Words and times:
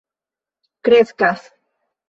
kreskas 0.83 1.41